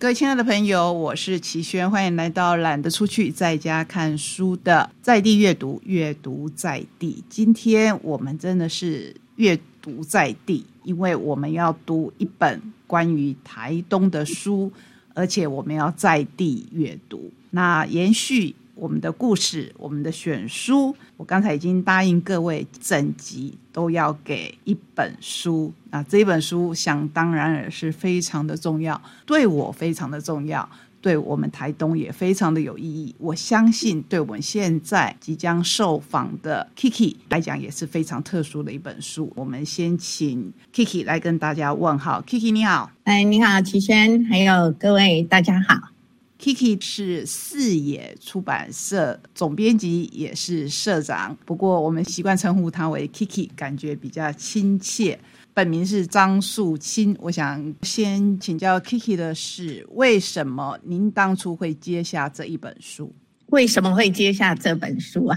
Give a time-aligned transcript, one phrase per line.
[0.00, 7.22] 各位亲爱的朋友，我是齐轩，欢迎来到懒得出去，在家看书的在地阅读，阅读在地。
[7.28, 14.72] 今天我们真的是阅读在地，因为我们要读一本关于台东的书，
[15.12, 17.30] 而且我们要在地阅读。
[17.50, 18.56] 那延续。
[18.80, 25.70] 我们的故事，我们的选书，我刚才已经答应各位，整集都要给一本书。
[25.90, 30.66] 那这本书想当然也是非常的重要，对我非常的重要，
[31.02, 33.14] 对我们台东也非常的有意义。
[33.18, 39.30] 我相信，对我们现在即将受访的 Kiki 来讲，也是非常特殊的一本书。
[39.36, 45.99] 我们先请 Kiki 来跟大家问好，Kiki 你好，哎，你好，齐轩，还有各位大家好。
[46.40, 51.36] Kiki 是四野出版社总编辑，也是社长。
[51.44, 55.20] 不过我们习惯称呼他为 Kiki，感觉比较亲切。
[55.52, 57.14] 本名是张素清。
[57.20, 63.14] 我想先请教 Kiki 的是，为什么您当初会接下这一本书？
[63.48, 65.36] 为什么会接下这本书啊？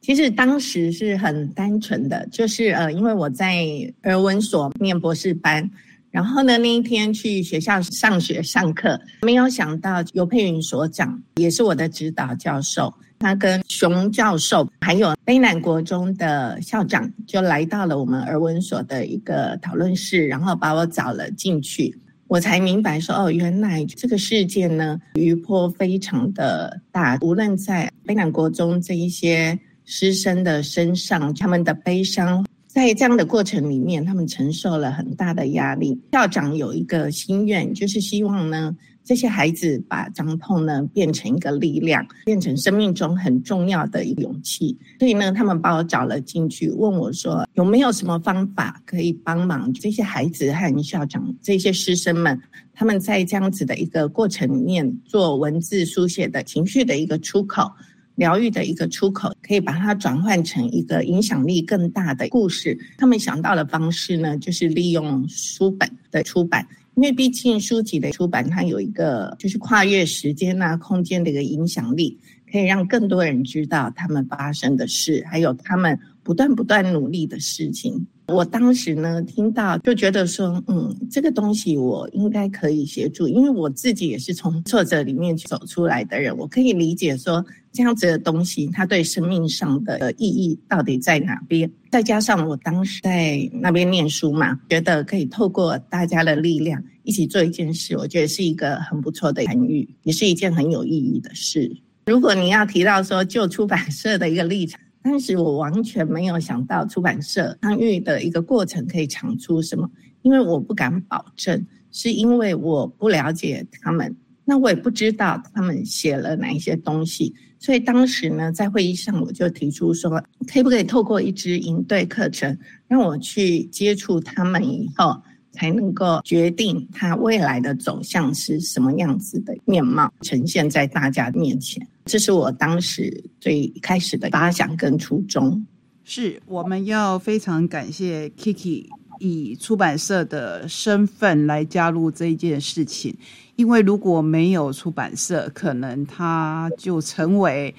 [0.00, 3.64] 其实当时是很单纯的，就是呃，因为我在
[4.02, 5.70] 儿文所念博士班。
[6.16, 21.94] 然后呢，那一天去学校上学上课，没有想到尤佩云所长也是我的指导教授，他跟熊教授还有卑南国中的校长就来到了我们儿文所的一个讨论室，然后把我找了进去，
[22.28, 32.42] 我才明白说哦，原来这个事件呢余波非常的大，无论在卑南国中这一些师生的身上，他们的悲伤。
[32.76, 35.98] 在这样的过程里面，他们承受了很大的压力。
[36.12, 44.76] 校长有一个心愿，就是希望呢，这些孩子把伤痛呢变成一个力量，变成生命中很重要的一个勇气。
[44.98, 52.38] 所以呢，他们把我找了进去，问我说有没有什么方法可以帮忙这些孩子和校长这些师生们，
[52.74, 57.72] 他们在这样子的一个过程里面做文字书写的情绪的一个出口。
[58.16, 62.76] 疗愈的一个出口，可以把它转换成一个影响力更大的故事。
[62.98, 72.18] 他们想到的方式呢，就是利用书本的出版，因为毕竟书籍的出版，它有一个就是跨越时间啊、空间的一个影响力，
[72.50, 78.06] 可以让更多人知道他们发生的事，还有他们不断不断努力的事情。
[78.28, 91.70] 我当时呢听到就觉得说，嗯，这个东西我应该可以协助，因为我自己也是从挫折里面走出来的人，我可以理解说这样子的东西它对生命上的意义到底在哪边。
[91.88, 101.70] 再加上我当时在那边念书嘛，觉得可以透过大家的力量一起做一件事，我觉得是一个很不错的参与，也是一件很有意义的事。
[102.06, 104.80] 如果你要提到说就出版社的一个立场。
[105.06, 109.88] 当时我完全没有想到出版社参与的一个过程可以产出什么，
[110.22, 114.12] 因为我不敢保证，是因为我不了解他们，
[114.44, 120.10] 那我也不知道他们写了哪一些东西，所以当时呢，在会议上我就提出说，
[120.52, 122.58] 可不可以透过一支营队课程，
[122.88, 125.22] 让我去接触他们以后。
[125.52, 131.88] 才能够决定他未来的走向是什么样子的面貌，呈现在大家面前。
[132.06, 135.66] 这是我当时最开始的发想跟初衷。
[136.04, 138.86] 是，我们要非常感谢 Kiki
[139.18, 143.14] 以出版社的身份来加入这一件事情，
[143.56, 147.74] 因为如果没有出版社，可能他就成为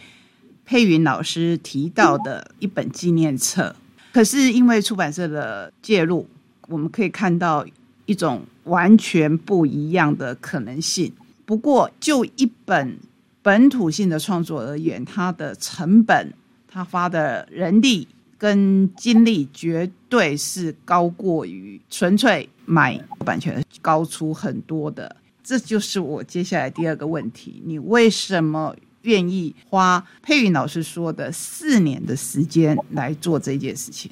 [0.65, 3.75] 佩云老师提到的一本纪念册。
[4.13, 6.27] 可是因为出版社的介入。
[6.69, 7.65] 我们可以看到
[8.07, 11.09] 一种完全不一样的可能性。
[11.45, 12.97] 不过，就一本
[13.47, 16.33] 本土性的创作而言，它的成本、
[16.67, 18.05] 它花的人力
[18.37, 25.15] 跟精力，绝对是高过于纯粹买版权，高出很多的。
[25.41, 34.11] 这就是我接下来第二个问题：你为什么愿意花佩云老师说的四年的时间来做这件事情？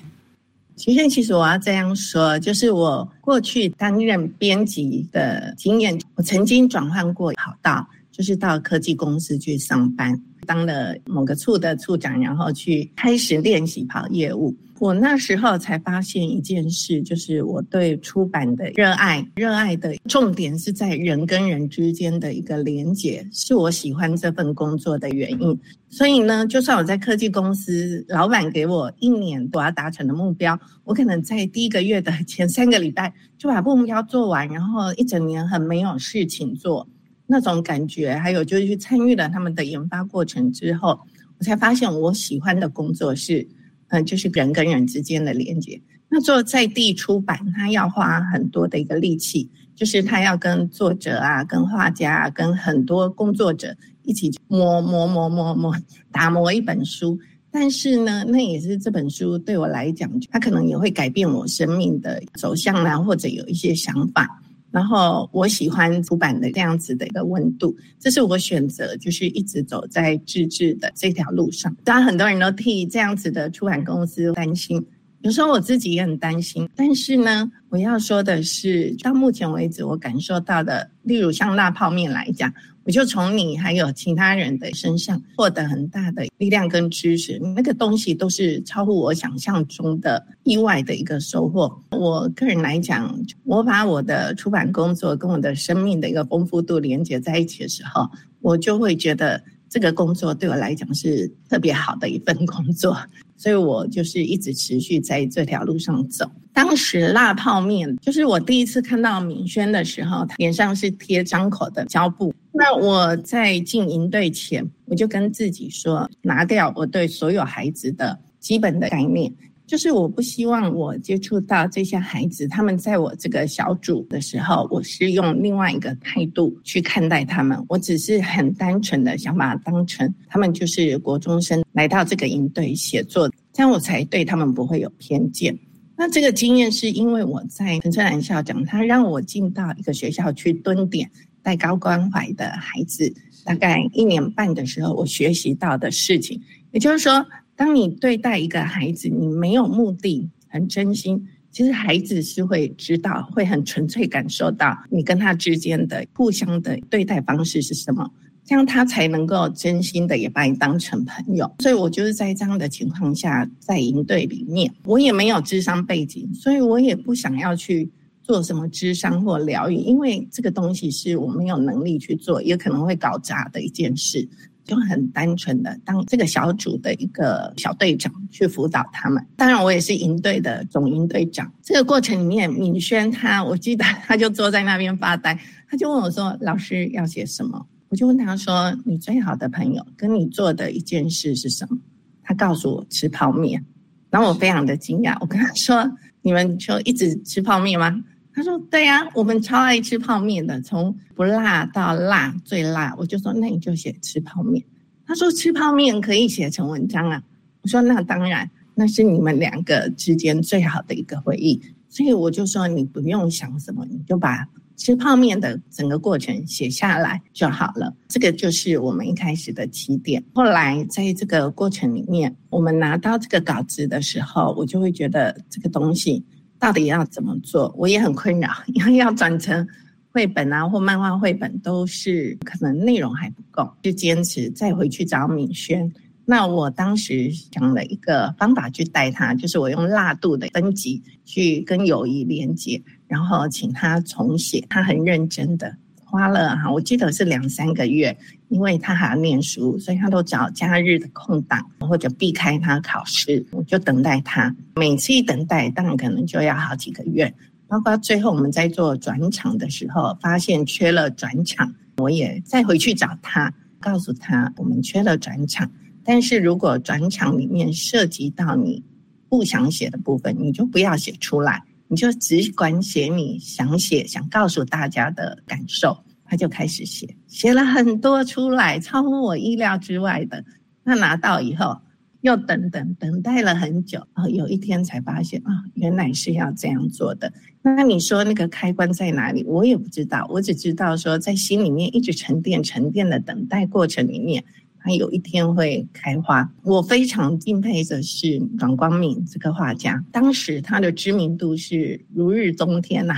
[0.78, 14.56] 其实，其实我要这样说，就是我过去担任编辑的经验，我曾经转换过跑道，就是到科技公司去上班，当了某个处的处长，然后去开始练习跑业务。
[14.80, 25.60] 我那时候才发现一件事，就是我对出版的热爱，热爱的重点是在人跟人之间的一个连接，是我喜欢这份工作的原因。
[25.90, 36.86] 所以呢，就算我在科技公司，老板给我一年我要达成的目标，我可能在第一个月的前三个礼拜就把目标做完，然后一整年很没有事情做
[37.28, 38.14] 那种感觉。
[38.16, 41.00] 还有就是参与了他们的研发过程之后，
[41.38, 43.48] 我才发现我喜欢的工作是。
[43.90, 45.80] 嗯，就是人跟人之间的连接。
[46.10, 55.72] 那做在地出版，它要花很多的一个力气，就是他要跟作者啊、跟画家、啊、跟很多工作者一起磨磨磨磨磨
[56.12, 57.18] 打磨一本书。
[57.52, 64.42] 但是呢，那也是这本书对我来讲，它可能也会改变我生命的走向啊，或者有一些想法。
[64.76, 71.74] 然后我喜欢出版的这样子的一个温度，这是我选择，就是一直走在自制的这条路上。
[71.86, 74.86] 当然，很多人都替这样子的出版公司担心。
[75.26, 91.76] 有时候我自己也很担心，但是呢，我要说的是，到目前为止我感受到的，例如像辣泡面来讲，我就从你还有其他人的身上获得很大的力量跟知识，那个东西都是超乎我想象中的意外的一个收获。
[91.90, 98.08] 我个人来讲，我把我的出版工作跟我的生命的一个丰富度连接在一起的时候，
[98.42, 99.42] 我就会觉得。
[99.70, 102.98] 这个工作对我来讲是特别好的一份工作，
[103.36, 106.30] 所以我就是一直持续在这条路上走。
[106.54, 112.34] 当时辣泡面就是我第一次看到敏轩的时候，脸上是贴张口的胶布。
[112.54, 119.34] 那我在进营队前，我就跟自己说，拿掉我对所有孩子的基本的概念。
[119.68, 127.58] 就是我不希望我接触到这些孩子，他们在我这个小组的时候，我是用另外一个态度去看待他们。
[127.68, 135.58] 我只是很单纯的想把它当成他们就是国中生来到这个营队写作，这样我才对他们不会有偏见。
[135.98, 141.10] 那这个经验是因为我在陈春兰校长，他让我进到一个学校去蹲点
[141.42, 143.12] 带高关怀的孩子，
[143.44, 146.40] 大概一年半的时候，我学习到的事情，
[146.72, 147.26] 也就是说。
[147.56, 158.12] 当你对待一个孩子，你没有目的，很真心，其实孩子是会知道，会很纯粹感受到你跟他之间的互相的对待方式是什么，
[158.44, 161.50] 这样他才能够真心的也把你当成朋友。
[161.60, 167.90] 所以我就是在这样的情况下，在营队里面，我也没有智商背景，所以我也不想要去
[168.22, 174.28] 做什么智商或疗愈，因为这个东西是我没有能力去做，也可能会搞砸的一件事。
[174.66, 179.26] 就很单纯的当这个小组的一个小队长去辅导他们。
[179.38, 181.50] 当然，我也是营队的总营队长。
[181.64, 185.40] 这个过程里面，敏轩他，我记得他就坐在那边发呆，
[185.70, 191.78] 他就问我说：“老师要写什么？”我就问他说：“你最好的朋友跟你做的一件事是什么？”
[192.24, 193.64] 他告诉我吃泡面，
[194.10, 195.16] 然后我非常的惊讶。
[195.22, 195.90] 我跟他说
[196.24, 197.96] ：“你们就一直吃泡面吗？”
[198.36, 204.62] 他说：“对呀，我们超爱吃泡面的，从不辣到辣最辣。”我就说：“那你就写吃泡面。”
[205.08, 207.24] 他说：“吃泡面可以写成文章啊。”
[207.64, 214.46] 我说：“那当然，那是你们两个之间最好的一个回忆。”所以我就说：“你不用想什么，你就把
[214.76, 220.22] 吃泡面的整个过程写下来就好了。”这个就是我们一开始的起点。
[220.34, 226.26] 后来在这个过程里面，我们拿到这个稿子的时候，我就会觉得这个东西。
[226.66, 227.72] 到底要怎么做？
[227.78, 229.68] 我也很困扰， 因为要转成
[230.10, 235.94] 绘本啊或漫画绘本，都是可能内容还不够，就坚持再回去找敏轩。
[236.26, 244.66] 那我当时想了一个方法去带他，就是我用辣度的分级去跟友谊连接，然后请他重写。
[244.68, 245.78] 他很认真的。
[246.16, 248.18] 花了哈，我记得是两三个月，
[248.48, 254.56] 因为他还要念书，所以他都找假日的空档或者避开他考试，我就等待他。
[254.78, 257.34] 每次一等待，当然可能就要好几个月。
[257.68, 265.70] 包括最后我们在做转场的时候，发现缺了转场，我也再回去找他，告诉他我们缺了转场。
[266.06, 268.82] 但是如果转场里面涉及到你
[269.28, 271.62] 不想写的部分，你就不要写出来。
[271.88, 280.44] 你就只管写你想写、想告诉大家的感受，他就开始写，写了很多出来，超乎我意料之外的。
[280.84, 281.78] 那拿到以后，
[282.22, 287.32] 又等等等待了很久，然后有一天才发现啊，原来是要这样做的。
[287.62, 289.44] 那你说那个开关在哪里？
[289.46, 294.44] 我也不知道，我只知道说在心里面一直沉淀、沉淀的等待过程里面。
[294.86, 296.48] 他有一天会开花。
[296.62, 303.16] 我非常敬佩的是阮光敏这个画家，当时他的知名度是如日中天呐，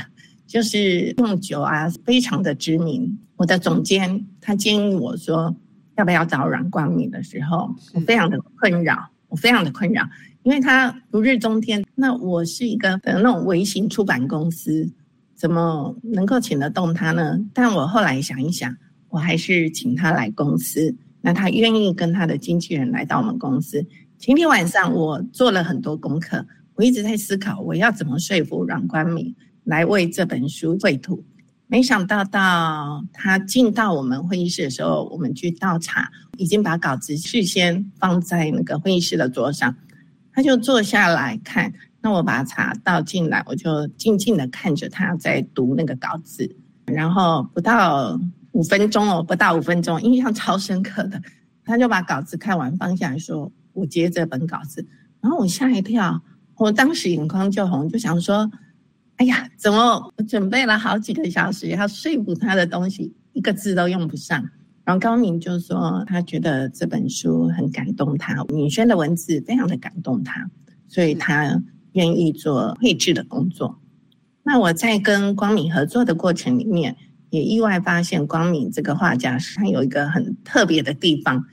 [0.47, 3.19] 就是用酒啊，非常的知名。
[3.35, 5.53] 我的总监他建议我说，
[5.97, 10.07] 要不要找阮光敏的时候，我非常的困扰，我非常的困扰，
[10.43, 11.83] 因为他如日中天。
[11.95, 14.89] 那我是一个那种微型出版公司，
[15.35, 17.37] 怎么能够请得动他呢？
[17.53, 18.73] 但我后来想一想，
[19.09, 20.95] 我还是请他来公司。
[21.21, 23.85] 那他愿意跟他的经纪人来到我们公司。
[24.19, 26.45] 前天晚上我做了很多功课，
[26.75, 31.23] 我一直在思考我要怎么说服阮冠敏来为这本书绘图。
[31.67, 39.75] 没想到到他进到我们会议室的时候，我们去倒茶，已经把稿子事先放在那个会议室的桌上，
[40.31, 46.49] 他就坐下来看，那我把茶倒进来，我就静静的看着他在读那个稿子，
[46.85, 48.17] 然后不到
[48.57, 51.21] 五分钟哦，不到五分钟，印象超深刻的，
[51.63, 54.83] 他就把稿子看完放下来说：“我接这本稿子。”
[55.21, 56.19] 然后我吓一跳，
[56.55, 58.49] 我当时眼眶就红，就想说
[59.17, 64.43] ：“哎呀，怎么我准备了好几个小时要说服他的东西，一个字都用不上？”
[64.83, 70.49] 然后高明就说他觉得这本书很感动他，敏轩的文字非常的感动他，
[70.87, 71.61] 所以他
[71.91, 73.79] 愿意做绘制的工作。
[74.41, 76.95] 那我在跟光敏合作的过程里面，
[77.29, 81.43] 也意外发现光明这个画家他有一个很特别的地方，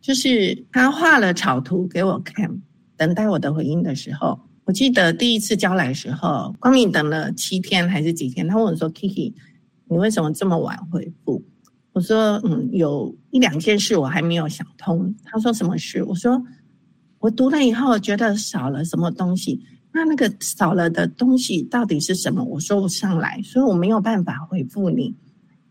[0.00, 2.60] 就是他画了草图给我看，
[2.96, 9.32] 等待我的回应的时候，我记得第一次交来的时候，光明等了七天还是几天，他问我说：“Kiki，
[9.88, 11.42] 你为什么这么晚回复？”
[11.92, 15.14] 我说，嗯，有一两件事我还没有想通。
[15.24, 16.02] 他说什么事？
[16.04, 16.42] 我说，
[17.18, 19.60] 我读了以后觉得少了什么东西。
[19.92, 22.42] 那那个少了的东西到底是什么？
[22.42, 25.14] 我说不上来，所以我没有办法回复你。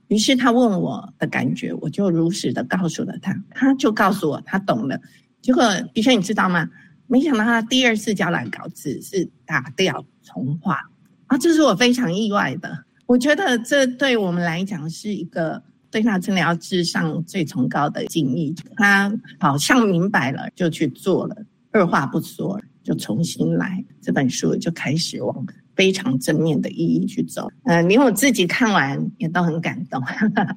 [0.07, 3.35] 于是他问我的感觉，我就如实的告诉了他。
[3.49, 4.99] 他就告诉我他懂了。
[5.41, 5.63] 结果，
[5.93, 6.69] 比轩你知道吗？
[7.07, 10.79] 没想到他第二次交来稿子是打掉重画
[11.27, 12.85] 啊，这是我非常意外的。
[13.05, 15.61] 我觉得这对我们来讲是一个。
[15.91, 18.55] 对他真的要至上最崇高的敬意。
[18.77, 21.35] 他好像明白了，就去做了，
[21.71, 23.83] 二话不说就重新来。
[24.01, 25.45] 这本书就开始往
[25.75, 27.51] 非常正面的意义去走。
[27.63, 30.01] 呃，连我自己看完也都很感动。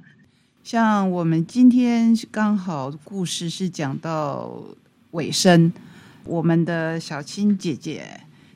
[0.65, 4.51] 像我们今天刚好故事是讲到
[5.11, 5.71] 尾声，
[6.25, 8.05] 我们的小青姐姐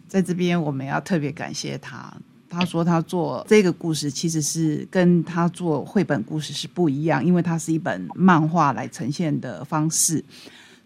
[0.06, 2.10] 在这边，我们要特别感谢她。
[2.48, 10.24] 她说她做这个故事其实是跟她做绘本故事是不一样，因为它是一本漫画来呈现的方式，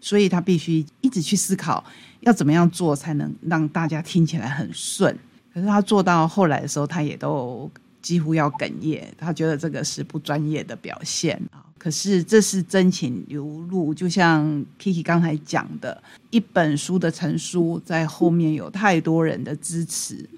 [0.03, 1.81] 所以他必须一直去思考
[2.19, 5.17] 要怎么样做才能让大家听起来很顺。
[5.53, 11.63] 可是他做到后来的时候，他也都几乎要哽咽，他觉得这个是不专业的表现啊。
[11.77, 14.43] 可是这是真情流露，就像
[14.77, 20.29] Kiki 刚才讲的，一本书的成书在后面有太多人的支持。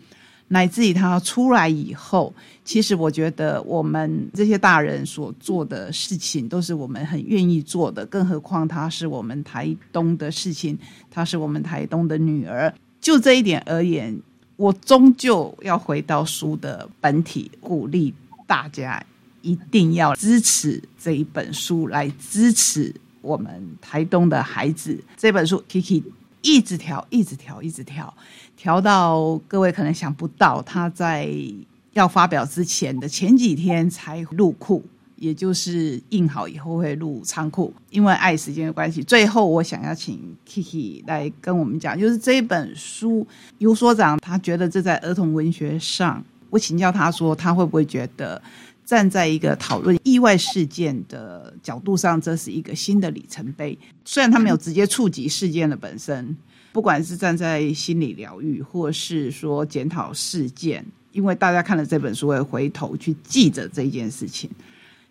[0.47, 2.33] 乃至于他出来以后，
[2.63, 8.05] 其实我觉得我们这些大人所做的事情，都是我们很愿意做的。
[8.05, 10.77] 更何况他是我们台东的事情，
[11.09, 12.73] 他是我们台东的女儿。
[13.01, 14.15] 就这一点而言，
[14.55, 18.13] 我终究要回到书的本体，鼓励
[18.45, 19.03] 大家
[19.41, 25.03] 一定要支持这一本书，来支持我们台东的孩子。
[25.17, 26.03] 这本书，Kiki
[26.41, 28.11] 一直调，一直调，一直调。
[28.57, 31.29] 调到各位可能想不到，他在
[31.93, 34.83] 要发表之前的前几天才入库，
[35.17, 37.73] 也就是印好以后会入仓库。
[37.89, 43.25] 因为爱时间的关系，最后我想要请 Kiki 来跟我们讲，就是这本书，
[43.59, 48.41] 尤所长他觉得这在儿童文学上，我请教他说，他会不会觉得
[48.85, 53.77] 站在一个讨论意外事件的角度上，这是一个新的里程碑？
[54.03, 56.35] 虽然他没有直接触及事件的本身。
[56.75, 64.49] 不管是站在心理疗愈，或是说检讨事件，因为大家看了这本书会回头去记着这件事情，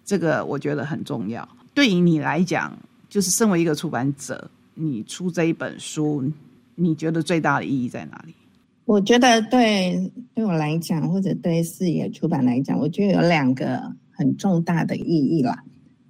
[0.05, 1.49] 这个我觉得很重要。
[1.73, 2.77] 对于你来讲，
[3.09, 6.23] 就是身为一个出版者，你出这一本书，
[6.75, 8.35] 你觉得最大的意义在哪里？
[8.85, 15.65] 我觉得对对我来讲，或者对视野出版来讲，我觉得有两个很重大的意义啦。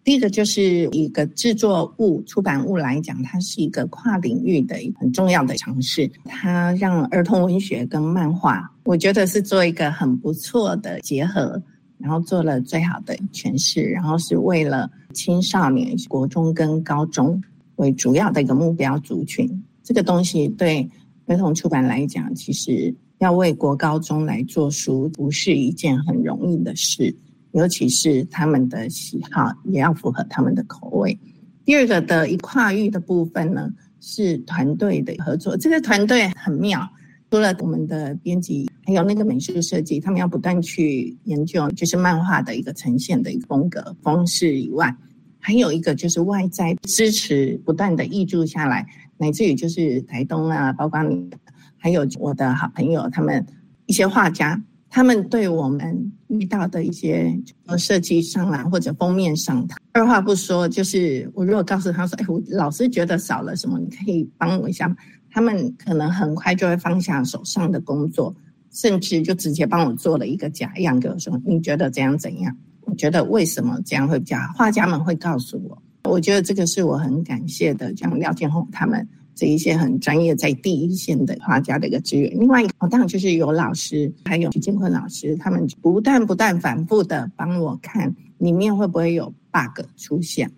[0.04, 6.06] 第一个就是一个制作物、出版物来讲，它是一个跨领域的很重要的尝试。
[6.26, 11.60] 它让儿童文学跟漫画，我觉得是做一个很不错的结合，
[11.96, 17.42] 然后做了最好的诠释，然后是为了青少年、国中跟高中
[17.76, 19.48] 为主要的一个目标族群。
[19.82, 20.86] 这个东西对
[21.24, 27.16] 儿童出版来讲，其实要为国高中来做书，不是一件很容易的事。
[27.54, 31.16] 尤其是他们的喜好也要符合他们的口味。
[31.64, 33.70] 第二个的一跨域的部分呢，
[34.00, 35.56] 是团队的合作。
[35.56, 36.86] 这个团队很妙，
[37.30, 44.94] 除了我们的编辑，还有那个美术设计，他们要不断去研究，就是漫画的一个呈现的一个风格方式以外，
[45.38, 48.84] 还有一个就是外在支持，不断的挹注下来，
[49.16, 51.30] 乃至于就是台东啊，包括你，
[51.76, 53.46] 还有我的好朋友，他们
[53.86, 54.60] 一些画家。
[54.94, 57.36] 他们对我们遇到的一些
[57.66, 64.88] 呃设计上啊，或者封面上，二话不说，就是我如果告诉他说：“哎，我老是觉得少了什么，你可以帮我一下。”
[65.32, 68.32] 他们可能很快就会放下手上的工作，
[68.70, 74.38] 甚至就直接帮我做了一个假样，跟我说：“你觉得这样怎样？”我觉得为什么这样会比较？
[74.54, 82.30] 画家们会告诉我，我觉得这个是我很感谢的，像廖建宏他们这一些很专业在第一线的画家的一个资源。
[82.38, 90.50] 另外一个，当然就是有老师，还有徐建坤老师，他们不断不断反复的帮我看里面会不会有 bug 出现，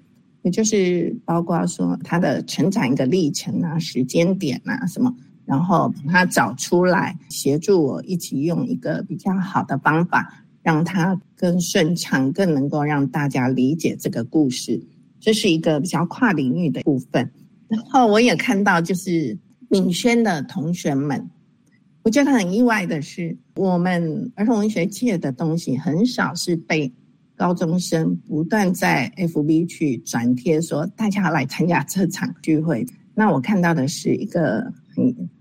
[0.43, 5.15] 也就是包括说他的成长一个历程啊、时间点啊什么，
[5.45, 14.83] 然后把它找出来，协助我一起用一个比较好的方法，让它更顺畅，更能够让大家理解这个故事。
[15.19, 17.31] 这是一个比较跨领域的部分。
[17.69, 19.37] 然后我也看到，就是
[19.69, 21.29] 敏轩的同学们，
[22.03, 26.93] 我觉得很意外的是，我们儿童文学界的东西很少是被
[27.35, 32.87] 高中生不断在 FB 去转贴，说大家来参加这场聚会。
[33.15, 34.73] 那我看到的是一个，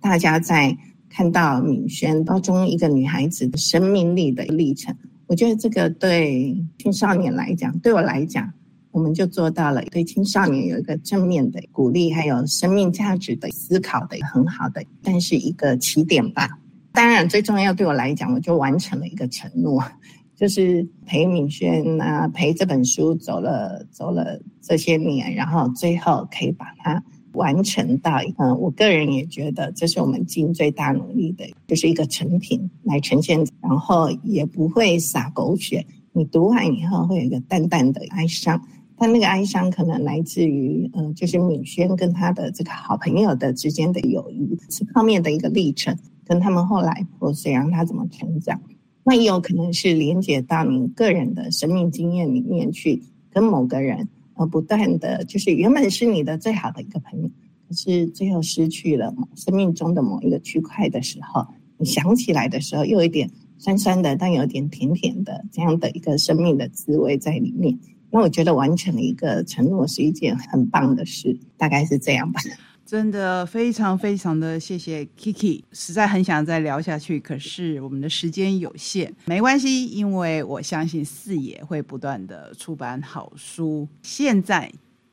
[0.02, 0.76] 大家在
[1.10, 4.96] 看到敏轩高中一个女孩子的生命力的历程。
[5.28, 8.52] 我觉得这个对青少年来讲，对我来讲。
[8.96, 16.48] 我们就做到了对青少年有一个正面的鼓励，还有生命价值的思考的很好的，但是一个起点吧。
[16.94, 19.84] 当然，最重要对我来讲，我就完成了一个承诺，
[20.34, 35.86] 就是陪敏轩啊，陪这本书走了走了这些年，然后最后可以把它完成到，嗯，我个人也觉得这是我们尽最大努力的，就是一个成品来呈现，然后也不会洒狗血。
[36.14, 38.58] 你读完以后会有一个淡淡的哀伤。
[38.98, 48.62] 他那个哀伤可能来自于，呃，就是敏轩跟他的这个好朋友的之间的友谊这方面的一个历程，跟他们后来破碎，让他怎么成长。
[49.04, 57.30] 那也有可能是连接到你个人的生命经验里面去，跟某个人，呃，不断的就是原本是你的最好的一个朋友，
[57.68, 61.46] 可是最后失去了生命中的某一个区块的时候，
[61.78, 67.78] 你想起来的时候，又有一点酸酸的，但有点甜甜的这样的一个生命的滋味在里面。
[68.16, 72.40] 那我觉得完成了一个承诺是一件很棒的事，大概是这样吧。
[72.86, 83.86] 真的非常非常的谢谢 Kiki，实在很想再聊下去，可是我们的时间有限，没关系，因为我相信四野会不断的出版好书。
[84.02, 84.72] 现在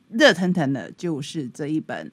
[0.09, 2.09] 热腾腾的就是这一本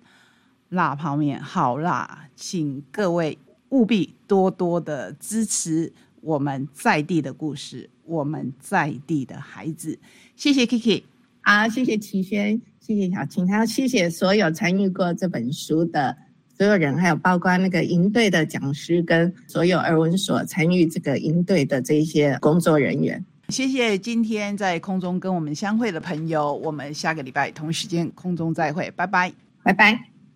[0.70, 9.96] 辣泡面，好辣，请各位务必多多的支持我们在地的故事，我们在地的孩子。
[10.34, 11.04] 谢谢 Kiki，
[11.42, 16.16] 好，谢谢齐轩，谢谢小青，还要谢谢所有参与过这本书的
[16.58, 23.24] 所有人，还有包括那个营队的讲师跟所有儿文所参与这个营队的这些工作人员。
[23.48, 30.09] 谢谢今天在空中跟我们相会的朋友，我们下个礼拜同时间空中再会，拜拜，拜拜。